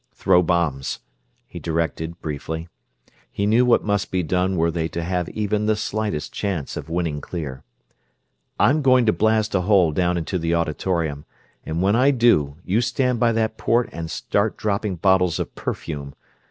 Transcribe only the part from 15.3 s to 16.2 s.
of perfume.